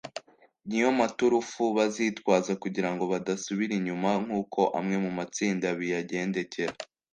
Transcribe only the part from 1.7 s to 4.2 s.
bazitwaza kugira ngo badasubira inyuma